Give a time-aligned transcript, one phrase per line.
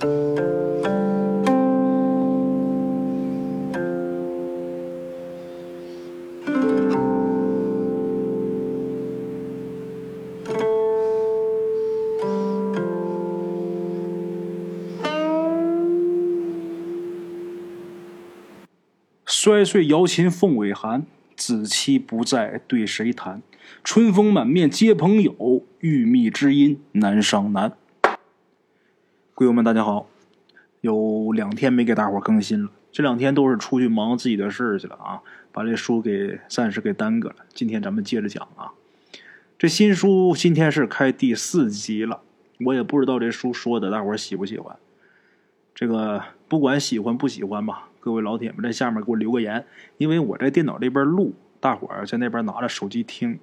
[0.00, 0.08] 摔
[19.64, 21.04] 碎瑶琴凤尾寒，
[21.36, 23.42] 子期不在对谁弹？
[23.84, 27.74] 春风满面皆朋友，玉觅知音难上难。
[29.40, 30.06] 朋友们，大家好！
[30.82, 37.36] 有两天没给大伙更新了，这两天都是出去忙自己的事去了啊，把这书给暂时给耽搁了。
[37.54, 38.72] 今天咱们接着讲啊，
[39.58, 42.20] 这新书今天是开第四集了，
[42.66, 44.76] 我也不知道这书说的大伙喜不喜欢。
[45.74, 47.88] 这个不管喜欢不喜欢吧。
[47.98, 49.64] 各位老铁们，在下面给我留个言，
[49.96, 53.40] 因为我在电脑这边录，大伙儿在那边拿着手机听，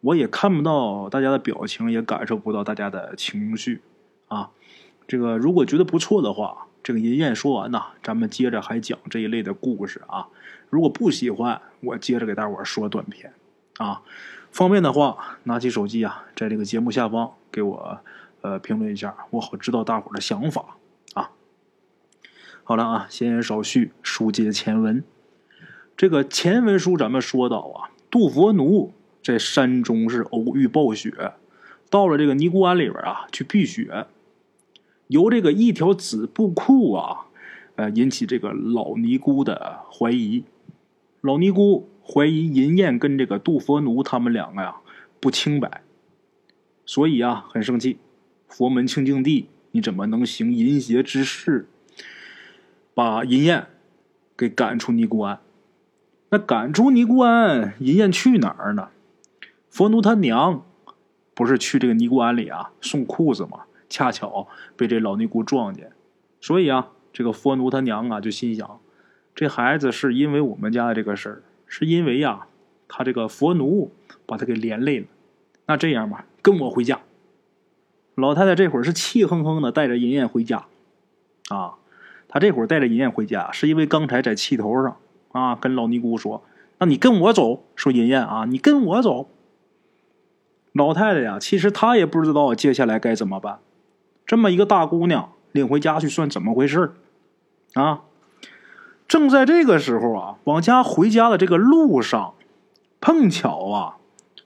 [0.00, 3.80] 我也看不到大家的表情，也感受不到大家的情绪
[4.28, 4.50] 啊。
[5.08, 10.28] 这个如果觉得不错的话，这个银燕说完呐，咱们接着还讲这一类的故事啊。
[10.68, 13.32] 如果不喜欢，我接着给大伙儿说短片
[13.78, 14.02] 啊。
[14.52, 17.98] 方便的话，拿起手机啊，在这个节目下方给我
[18.42, 20.76] 呃评论一下，我好知道大伙儿的想法
[21.14, 21.30] 啊。
[22.62, 25.02] 好了啊，闲言少叙，书接前文。
[25.96, 28.92] 这个前文书咱们说到啊，杜佛奴
[29.22, 31.32] 在山中是偶遇暴雪，
[31.88, 34.06] 到了这个尼姑庵里边啊去避雪，
[35.08, 37.26] 由这个一条紫布裤啊，
[37.76, 40.44] 呃引起这个老尼姑的怀疑。
[41.20, 44.76] 老尼姑怀疑银燕跟这个杜佛奴他们两个呀
[45.20, 45.82] 不清白，
[46.86, 47.98] 所以啊很生气。
[48.46, 51.68] 佛门清净地，你怎么能行淫邪之事？
[52.94, 53.66] 把银燕
[54.36, 55.40] 给赶出尼姑庵，
[56.30, 58.88] 那赶出尼姑庵，银燕去哪儿呢？
[59.70, 60.64] 佛奴他娘
[61.34, 63.64] 不是去这个尼姑庵里啊送裤子吗？
[63.88, 65.92] 恰巧被这老尼姑撞见，
[66.40, 68.80] 所以啊，这个佛奴他娘啊就心想，
[69.34, 72.46] 这孩子是因为我们家的这个事儿，是因为呀
[72.86, 73.92] 他这个佛奴
[74.26, 75.06] 把他给连累了。
[75.66, 77.00] 那这样吧，跟我回家。
[78.14, 80.66] 老太太这会儿是气哼哼的带着银燕回家，
[81.48, 81.74] 啊。
[82.30, 84.98] 她这会儿带着银燕回家，是因为刚才在气头上
[85.32, 86.44] 啊，跟老尼姑说
[86.76, 89.30] ：“那你跟我走。”说银燕啊，你跟我走。
[90.72, 93.60] 老太太呀，其实她也不知道接下来该怎么办。
[94.28, 96.92] 这么一个大姑娘领回家去，算怎么回事
[97.72, 98.02] 啊？
[99.08, 102.34] 正在这个时候啊，往家回家的这个路上，
[103.00, 103.96] 碰巧啊，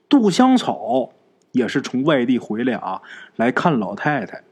[0.07, 1.09] 杜香草
[1.51, 3.01] 也是从外地回来啊，
[3.35, 4.43] 来看老太太。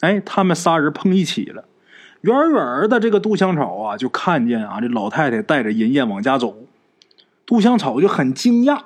[0.00, 1.66] 哎，他们仨人碰一起了。
[2.22, 6.56] 远远的，这个杜香草啊，就看见啊，这老太太带着银燕往家走。
[7.46, 8.82] 杜香草就很惊讶，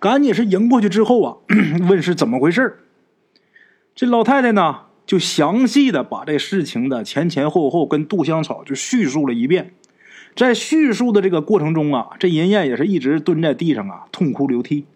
[0.00, 1.36] 赶紧是迎过去之后啊，
[1.88, 2.80] 问是怎么回事
[4.00, 9.74] 这老太太呢，就详细的把这事情的前前后后跟杜香草就叙述了一遍。
[10.34, 14.86] 在叙述的这个过程中啊，这银燕也是一直蹲在地上啊，痛哭流涕。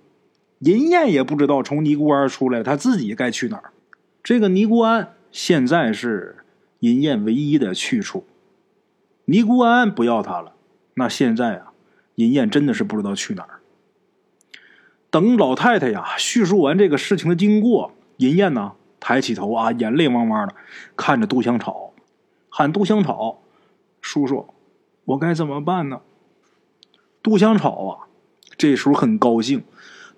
[0.60, 3.72] 银燕也不知道从尼姑庵出来，她自己该去哪儿。
[4.22, 6.36] 这个尼姑庵现在是。
[6.80, 8.24] 银燕唯一的去处，
[9.26, 10.54] 尼姑庵不要她了。
[10.94, 11.72] 那现在啊，
[12.14, 13.60] 银燕真的是不知道去哪儿。
[15.10, 18.72] 等老太太呀叙述完这个事情的经过，银燕呢
[19.06, 20.54] 抬起头啊，眼泪汪汪的
[20.96, 21.92] 看着杜香草，
[22.48, 23.42] 喊杜香草
[24.00, 24.46] 叔叔，
[25.04, 26.00] 我该怎么办呢？
[27.22, 28.08] 杜香草啊，
[28.56, 29.62] 这时候很高兴。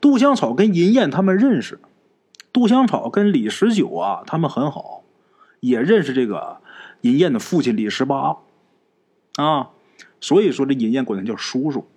[0.00, 1.80] 杜香草跟银燕他们认识，
[2.52, 5.02] 杜香草跟李十九啊他们很好。
[5.58, 6.58] 也认识这个
[7.00, 8.36] 银燕的父亲李十八，
[9.34, 9.70] 啊，
[10.20, 11.88] 所以说这银燕管他叫叔叔。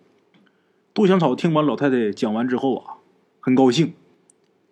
[0.96, 2.96] 杜香草听完老太太讲完之后啊，
[3.40, 3.94] 很高兴，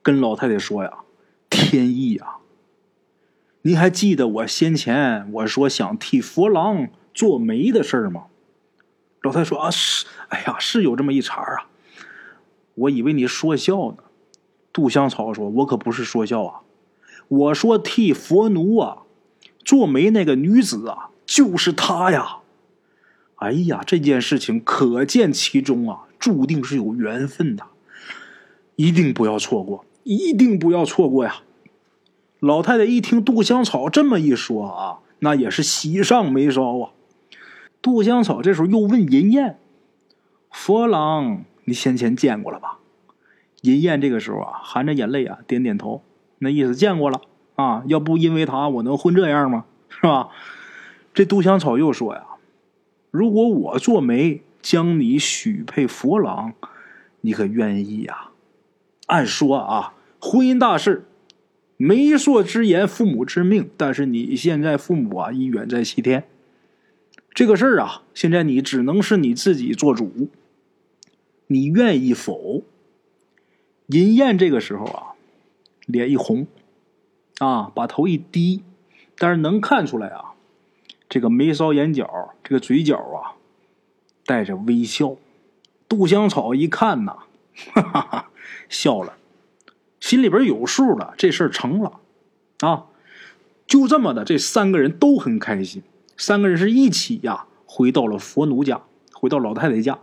[0.02, 0.92] 跟老太太说呀
[1.68, 2.38] ：“天意呀！
[3.64, 8.28] 您还记得我先前我说想替佛郎做媒的事儿吗？”
[9.22, 11.68] 老太说：“啊，是，哎呀，是有这么一茬啊，
[12.76, 13.98] 我以为你说笑呢。”
[14.72, 16.62] 杜香草说：“我可不是说笑啊。”
[17.28, 19.00] 我说替佛奴啊
[19.66, 22.38] 做媒那个女子啊，就是她呀！
[23.36, 27.66] 哎呀，这件事情可见其中啊，注定是有缘分的，
[28.78, 31.42] 一定不要错过，一定不要错过呀！
[32.40, 36.92] 老太太一听杜香草这么一说啊，那也是喜上眉梢啊。
[37.82, 39.60] 杜香草这时候又问银燕
[40.52, 42.80] ：“佛郎，你先前见过了吧？”
[43.62, 46.04] 银燕这个时候啊，含着眼泪啊，点点头。
[46.40, 47.22] 那意思见过了
[47.56, 49.66] 啊，要不因为他我能混这样吗？
[49.90, 50.30] 是吧？
[51.14, 52.24] 这杜香草又说呀
[53.10, 56.54] ：“如果我做媒将你许配佛郎，
[57.22, 58.30] 你可愿意呀？”
[59.08, 61.08] 按说啊，婚姻大事
[61.78, 63.70] 媒妁之言，父母之命。
[63.78, 66.28] 但是你现在父母啊已远在西天，
[67.34, 70.30] 这个事儿啊，现在你只能是你自己做主。
[71.48, 72.64] 你愿意否？
[73.88, 75.14] 银燕这个时候啊，
[75.86, 76.46] 脸一红，
[77.38, 78.64] 啊，把头一低，
[79.18, 80.34] 但是能看出来啊，
[81.08, 83.40] 这个眉梢眼角，这个嘴角啊，
[84.26, 85.16] 带着微笑。
[85.88, 87.20] 杜香草一看呐，
[87.72, 88.30] 哈哈哈，
[88.68, 89.18] 笑了，
[90.08, 91.92] 心里边有数了，这事儿成了，
[92.62, 92.86] 啊，
[93.68, 95.84] 就这么的，这三个人都很开心。
[96.16, 100.00] 三个人是一起呀，回到了佛奴家，回到老太太家。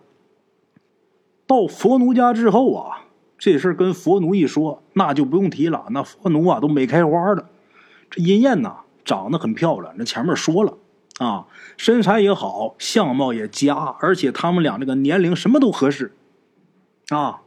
[1.46, 3.06] 到佛奴家之后啊，
[3.38, 5.86] 这事儿跟佛奴一说，那就不用提了。
[5.88, 7.48] 那佛奴啊都没开花了。
[8.10, 10.76] 这银燕呐，长得很漂亮，那前面说了
[11.18, 11.46] 啊，
[11.78, 16.14] 身材也好，相貌也佳，而且他们俩这个年龄什么都合适
[17.08, 17.40] 啊。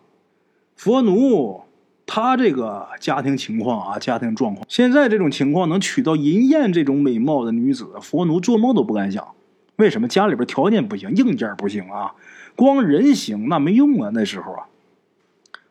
[0.75, 1.61] 佛奴
[2.09, 9.35] 他这个家庭情况啊，家庭状况，现在这种情况能娶到银燕这种美貌的女子，佛奴做梦都不敢想。
[9.75, 10.07] 为什么？
[10.07, 12.15] 家里边条件不行，硬件不行啊。
[12.55, 14.09] 光人行那没用啊！
[14.13, 14.65] 那时候啊，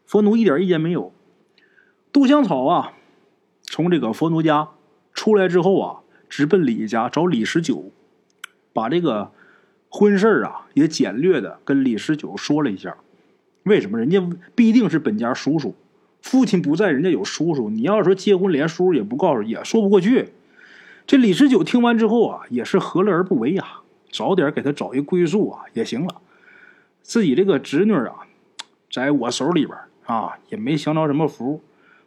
[0.05, 1.12] 佛奴一点意见没有。
[2.12, 2.93] 杜香草啊，
[3.65, 4.69] 从这个佛奴家
[5.12, 7.91] 出来之后啊，直奔李家找李十九，
[8.73, 9.33] 把这个
[9.88, 12.97] 婚事啊也简略的跟李十九说了一下。
[13.65, 13.99] 为什么？
[13.99, 14.25] 人家
[14.55, 15.75] 必定是本家叔叔，
[16.26, 17.70] 父亲不在，人家有叔叔。
[17.70, 20.31] 你要说结婚连叔叔也不告诉，也说不过去。
[21.06, 23.64] 这李十九听完之后啊，也是何乐而不为呀？
[24.11, 26.17] 早点给他找一归宿啊，也行了。
[27.00, 28.26] 自己这个侄女啊，
[28.90, 31.62] 在我手里边啊，也没享着什么福。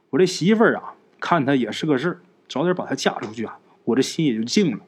[0.09, 2.19] 我这媳妇儿啊，看她也是个事儿，
[2.49, 4.79] 早点把她嫁出去啊，我这心也就静了。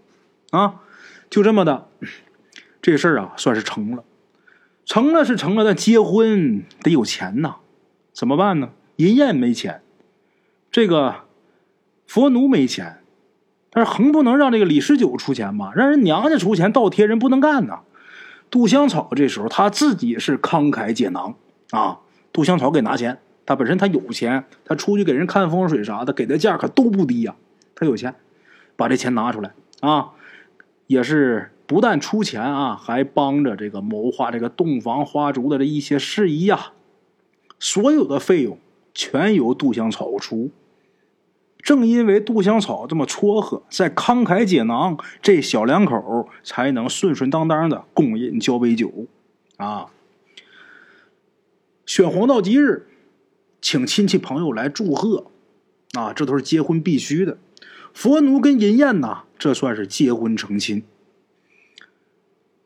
[0.49, 0.81] 啊，
[1.29, 1.87] 就这么的，
[2.81, 4.03] 这事儿啊，算是成了。
[4.85, 7.55] 成了是成了，但结婚得有钱呐，
[8.11, 8.71] 怎么办呢？
[9.01, 9.81] 银燕没钱，
[10.71, 11.21] 这个
[12.05, 12.99] 佛奴没钱，
[13.71, 15.71] 但是横不能让这个李十九出钱吧？
[15.75, 17.79] 让人娘家出钱倒贴人不能干呐。
[18.51, 21.33] 杜香草这时候他自己是慷慨解囊
[21.71, 21.99] 啊，
[22.31, 27.35] 杜香草给拿钱，他本身他有钱，他出去给人看风水啥的，给的价可都不低呀。
[27.73, 28.13] 他有钱，
[28.75, 30.11] 把这钱拿出来啊，
[30.85, 36.73] 也是不但出钱啊，还帮着这个谋划这个洞房花烛的这一些事宜呀，
[37.57, 38.59] 所有的费用
[38.93, 40.51] 全由杜香草出。
[41.61, 48.91] 正因为杜香草这么撮合，在慷慨解囊，这小两口才能顺顺当当的共饮交杯酒，
[49.57, 49.85] 啊！
[51.85, 52.87] 选黄道吉日，
[53.61, 55.27] 请亲戚朋友来祝贺，
[55.93, 57.37] 啊，这都是结婚必须的。
[57.93, 60.83] 佛奴跟银燕呐，这算是结婚成亲。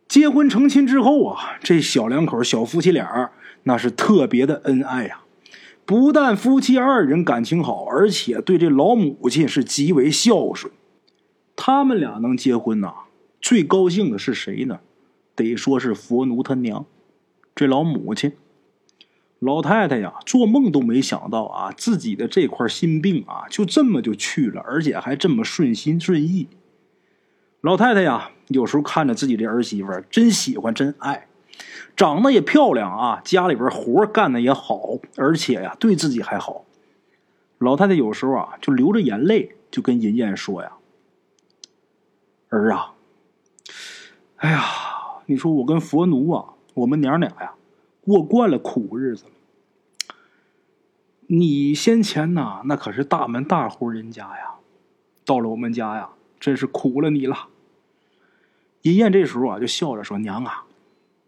[0.08, 3.32] 结婚成亲之后啊，这小两口小夫妻俩
[3.64, 5.25] 那是特别的恩爱呀。
[5.86, 10.74] 不但夫妻二人感情好，而且对这老母亲是极为孝顺。
[11.56, 12.94] 他们俩能结婚呐，
[13.40, 14.80] 最高兴的是谁呢？
[15.36, 16.86] 得说是佛奴他娘，
[17.54, 18.32] 这老母亲，
[19.40, 26.48] 老太太呀，做梦都没想到啊，自己的这块心病啊，就这么就去了，而且还这么顺心顺意。
[27.62, 31.28] 老太太呀，有时候看着自己这儿媳妇，真喜欢，真爱。
[31.96, 36.66] 长得也漂亮啊，家里边活干的也好，而且呀，对自己还好。
[37.58, 40.74] 老太太有时候啊，就流着眼泪，就跟银燕说呀
[42.50, 42.94] ：“儿啊，
[44.36, 44.62] 哎呀，
[45.28, 47.54] 你说我跟佛奴啊，我们娘俩呀，
[48.02, 49.32] 过惯了苦日子了。
[51.28, 54.56] 你先前呐，那可是大门大户人家呀，
[55.24, 57.48] 到了我们家呀，真是苦了你了。”
[58.84, 60.65] 银燕这时候啊，就笑着说：“娘啊。”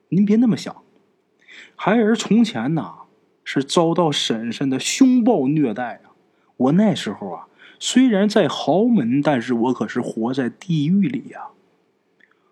[0.10, 0.76] 您别那么想，
[1.76, 2.94] 孩儿从前呐
[3.44, 6.12] 是遭到婶婶的凶暴虐待啊。
[6.56, 7.48] 我那时候啊
[7.80, 11.48] 虽然在豪门，但是我可是活在地狱里呀。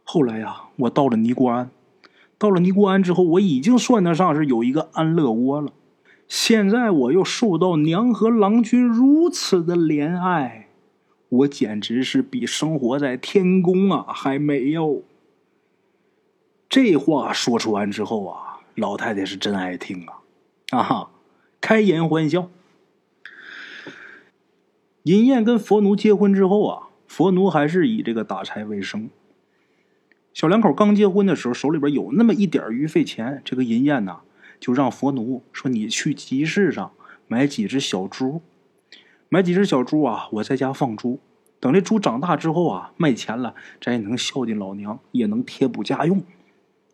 [0.04, 1.72] 后来呀，我到了尼姑庵，
[2.38, 5.74] 到了尼姑庵之后，我已经算得上是有一个安乐窝了。
[6.28, 10.68] 现在我又受到娘和郎君如此的怜爱，
[11.30, 15.02] 我简直是比生活在天宫啊还美哟。
[16.70, 20.22] 这话说出完之后啊，老太太是真爱听啊，
[20.72, 21.10] 啊哈，
[21.62, 22.50] 开颜欢笑。
[25.04, 29.10] 银燕跟佛奴结婚之后啊，佛奴还是以这个打柴为生。
[30.34, 34.22] 小两口刚结婚的时候，手里边有那么一点余费钱，这个银燕呐，
[34.60, 36.92] 就让佛奴说：“你去集市上
[37.28, 38.42] 买几只小猪，
[39.30, 41.20] 买几只小猪啊，我在家放猪。
[41.62, 46.22] 等这猪长大之后啊，卖钱了，咱也能孝敬老娘，也能贴补家用。”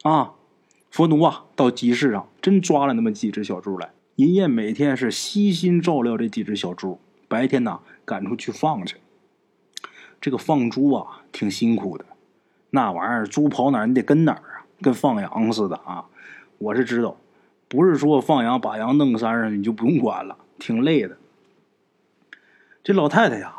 [0.04, 0.34] 啊，
[0.90, 3.92] 佛奴啊，到集市上真抓了那么几只小猪来。
[4.16, 8.98] 银燕每天是悉心照料这几只小猪，白天呢赶出去放去。
[10.20, 12.06] 这个放猪啊，挺辛苦的。
[12.72, 16.06] 那玩意儿，猪跑哪儿，你得跟哪儿啊，跟放羊似的啊。
[16.58, 17.18] 我是知道，
[17.68, 21.18] 不是说放羊把羊弄山上你就不用管了，挺累的。
[22.84, 23.58] 这老太太呀，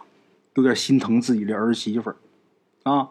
[0.54, 2.16] 有点心疼自己的儿媳妇儿
[2.82, 3.10] 啊。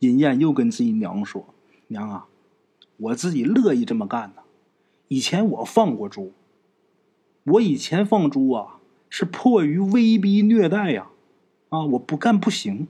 [0.00, 1.54] 尹燕又跟自己娘说
[1.88, 2.26] ：“娘啊，
[2.96, 4.42] 我自己乐意这么干呢。
[5.08, 6.32] 以前我放过猪，
[7.44, 11.08] 我以前放猪啊，是迫于威逼虐待呀。”
[11.68, 11.82] 啊！
[11.82, 12.86] 我不干不行。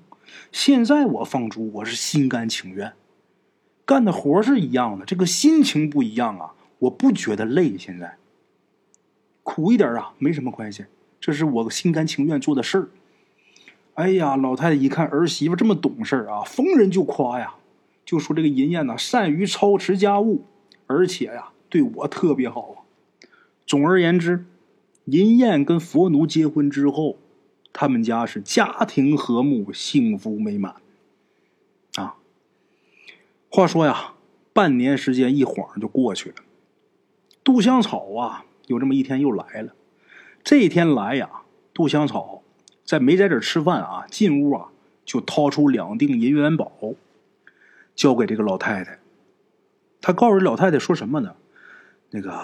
[0.52, 2.92] 现在我放猪，我是心甘情愿，
[3.86, 6.52] 干的活是一样的，这个心情不一样啊！
[6.80, 8.16] 我不觉得累，现在
[9.42, 10.84] 苦一点啊，没什么关系，
[11.18, 12.88] 这是我心甘情愿做的事儿。
[13.94, 17.54] 哎呀，老太太一看儿媳妇这么懂事啊，逢人就夸呀，
[18.06, 20.46] 就说这个银燕呐，善于操持家务，
[20.86, 22.76] 而且呀，对我特别好啊。
[23.66, 24.46] 总而言之，
[25.04, 27.18] 银燕跟佛奴结婚之后。
[27.78, 30.76] 他们家是家庭和睦、幸福美满，
[31.96, 32.16] 啊。
[33.50, 34.14] 话说呀，
[34.54, 36.36] 半年时间一晃就过去了。
[37.44, 39.74] 杜香草啊，有这么一天又来了。
[40.42, 41.28] 这一天来呀，
[41.74, 42.42] 杜香草
[42.82, 44.70] 在没在这吃饭啊，进屋啊
[45.04, 46.72] 就掏出两锭银元宝，
[47.96, 49.00] 交给这个老太太。
[50.00, 51.34] 他告诉老太太说什么呢？
[52.10, 52.38] 那个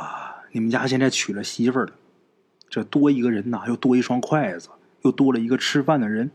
[0.51, 1.93] 你们家现在娶了媳妇了，
[2.69, 4.71] 这多一个人呐，又多一双筷子。
[5.03, 6.31] 又多了一个吃饭的人。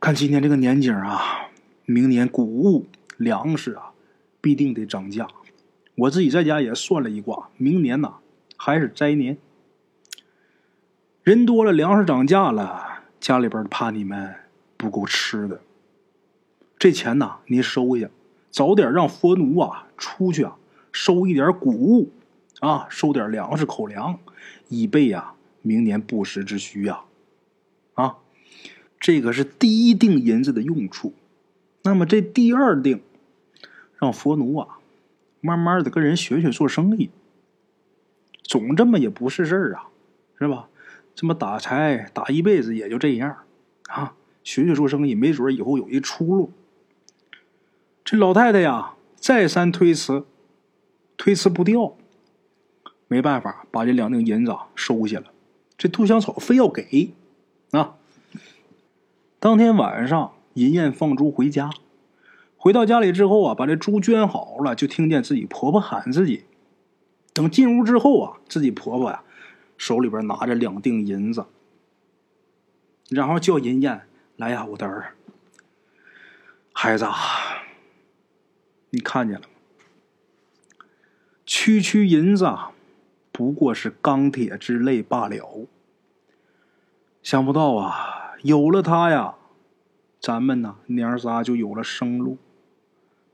[0.00, 1.48] 看今年这个年景啊，
[1.86, 3.92] 明年谷物、粮食啊，
[4.40, 5.28] 必定得涨价。
[5.94, 8.14] 我自己在家也算了一卦，明年呐
[8.56, 9.38] 还是灾年。
[11.22, 14.34] 人多了，粮食涨价了，家里边怕你们
[14.76, 15.60] 不够吃的。
[16.82, 18.10] 这钱呐，您收下，
[18.50, 20.58] 早点让佛奴啊出去啊
[20.90, 22.10] 收一点谷物
[22.58, 24.18] 啊，收点粮食口粮，
[24.68, 27.04] 以备呀明年不时之需呀。
[27.94, 28.16] 啊，
[28.98, 31.14] 这个是第一锭银子的用处。
[31.84, 33.00] 那么这第二锭，
[33.96, 34.80] 让佛奴啊，
[35.40, 37.10] 慢慢的跟人学学做生意。
[38.42, 39.86] 总这么也不是事儿啊，
[40.36, 40.68] 是吧？
[41.14, 43.36] 这么打柴打一辈子也就这样
[43.86, 44.16] 啊。
[44.42, 46.50] 学学做生意，没准以后有一出路。
[48.04, 50.24] 这老太太呀，再三推辞，
[51.16, 51.96] 推辞不掉，
[53.08, 55.26] 没办法，把这两锭银子收下了。
[55.78, 57.14] 这杜香草非要给。
[57.70, 57.94] 啊！
[59.40, 61.70] 当天晚上，银燕放猪回家，
[62.56, 66.44] 回到家里之后啊，把这猪圈好了，就听见自己婆婆喊自己。
[67.32, 69.22] 等进屋之后啊，自己婆婆呀，
[69.78, 71.46] 手里边拿着两锭银子，
[73.08, 74.02] 然后叫银燕
[74.36, 75.14] 来呀，我的儿，
[76.72, 77.14] 孩子，啊
[78.94, 79.54] 你看见了吗？
[81.46, 82.46] 区区银子，
[83.32, 85.66] 不过是钢铁之类罢了。
[87.22, 89.36] 想不到啊，有了他呀，
[90.20, 92.36] 咱们呐娘仨就有了生路；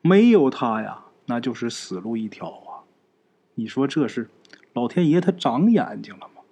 [0.01, 2.87] 没有他呀，那就是死路一条啊！
[3.57, 4.31] 你说这是
[4.73, 6.43] 老天爷他长眼睛了吗？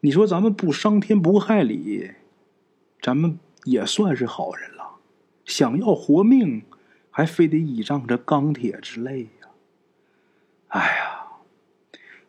[0.00, 2.12] 你说咱们不伤天不害理，
[3.00, 4.98] 咱们也算是好人了。
[5.44, 6.62] 想要活命，
[7.12, 9.48] 还非得倚仗着钢铁之类呀！
[10.68, 11.26] 哎呀，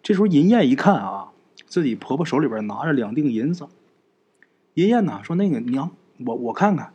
[0.04, 1.32] 这时候银燕一看啊。
[1.66, 3.68] 自己婆婆手里边拿着两锭银子，
[4.76, 5.90] 银燕呐说：“那个娘，
[6.24, 6.94] 我我看看。”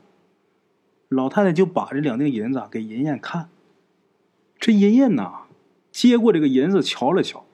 [1.11, 3.49] 老太太就把这两锭银子给银燕看。
[4.61, 5.47] 这银燕呐
[5.91, 7.45] 接过这个银子瞧了瞧，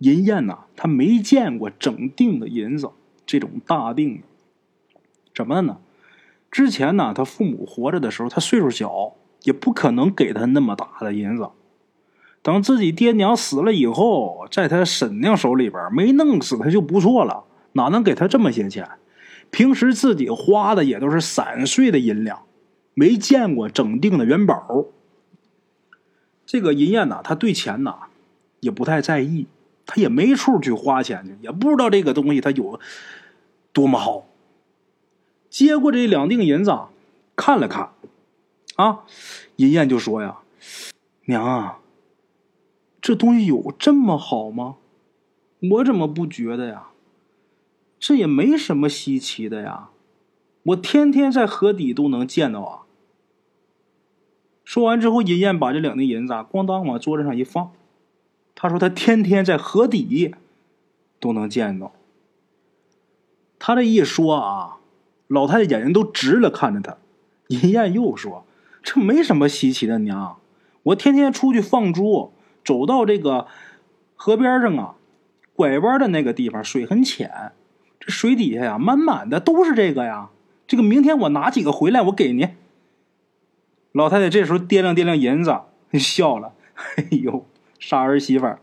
[0.00, 2.90] 银燕呐她没见过整锭的银子，
[3.24, 4.24] 这种大锭的。
[5.34, 5.80] 怎么的呢？
[6.50, 9.14] 之前呢，他父母活着的时候，他岁数小，
[9.48, 11.48] 也不可能给他那么大的银子。
[12.42, 18.86] 等自己爹娘死了以后，在他婶娘手里边没弄死他就不错了，哪能给他这么些钱？
[19.50, 22.42] 平时自己花的也都是散碎的银两，
[22.92, 24.84] 没见过整锭的元宝。
[26.44, 27.94] 这个银燕呐，他对钱呐
[28.60, 29.46] 也不太在意，
[29.86, 32.78] 他也没处去花钱去，也不知道这个东西它有
[33.72, 34.26] 多么好。
[35.48, 36.70] 接过这两锭银子，
[37.34, 37.88] 看了看，
[38.78, 39.04] 啊，
[39.56, 40.38] 银燕就说呀
[41.26, 41.80] ：“娘啊。”
[43.02, 44.76] 这东西有这么好吗？
[45.70, 46.88] 我怎么不觉得呀？
[47.98, 49.88] 这也没什么稀奇的呀，
[50.62, 52.82] 我天天在河底都能见到啊。
[54.64, 57.72] 说完之后，银燕把这两锭银子咣当往桌子上一放，
[58.54, 60.36] 他说他天天在河底
[61.18, 61.92] 都能见到。
[63.58, 64.78] 他这一说啊，
[65.26, 66.98] 老太太眼睛都直了，看着他。
[67.48, 68.44] 银燕又说
[68.82, 70.38] ：“这没什么稀奇的，娘，
[70.84, 72.32] 我天天出去放猪。”
[72.64, 73.46] 走到这个
[74.14, 74.96] 河边上啊，
[75.54, 77.52] 拐弯的那个地方水很浅，
[77.98, 80.28] 这水底下呀，满满的都是这个呀。
[80.66, 82.50] 这个明天我拿几个回来，我给您。
[83.92, 85.60] 老太太这时候掂量掂量银子，
[85.98, 86.52] 笑了
[86.98, 87.46] ：“哎呦，
[87.78, 88.56] 傻儿媳妇，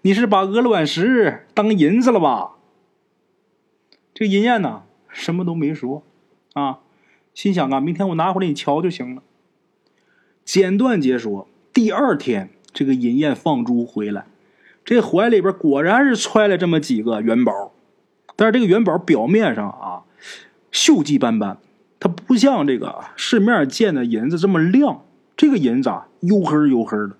[0.00, 2.52] 你是把鹅卵石当银子了吧？”
[4.14, 6.02] 这银燕呢，什么都没说，
[6.54, 6.78] 啊，
[7.34, 9.22] 心想啊，明天我拿回来你瞧就行了。
[10.46, 14.26] 简短截说，第二天这个银燕放猪回来，
[14.84, 17.72] 这怀里边果然是揣了这么几个元宝，
[18.36, 20.02] 但是这个元宝表面上啊，
[20.70, 21.58] 锈迹斑斑，
[21.98, 25.02] 它不像这个市面见的银子这么亮。
[25.36, 27.16] 这个银子啊，黝黑黝黑的，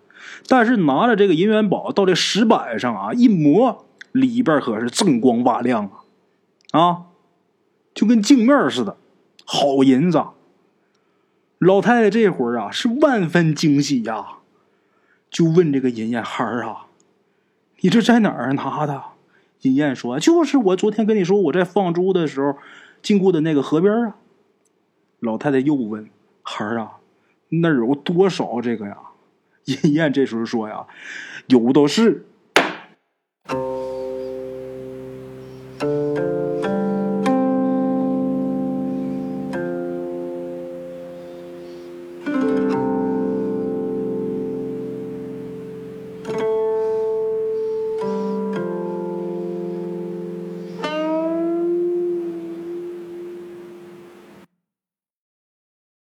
[0.47, 5.90] 但是拿着这个银元宝到这石板上啊一磨，里边可是锃光瓦亮
[6.71, 7.02] 啊，啊，
[7.92, 8.97] 就跟镜面似的，
[9.45, 10.23] 好银子。
[11.58, 14.38] 老太太这会儿啊是万分惊喜呀，
[15.30, 16.86] 就问这个银燕孩儿啊
[17.80, 19.02] ：“你这在哪儿拿的？”
[19.62, 22.56] 银燕说：“就是我昨天跟你说我在放猪的时候
[23.00, 24.16] 经过的那个河边啊。”
[25.20, 26.10] 老太太又问
[26.44, 26.98] ：“孩儿啊，
[27.48, 28.96] 那儿有多少这个呀？”
[29.64, 30.86] 银燕这时候说：“呀，
[31.48, 32.26] 有的是。”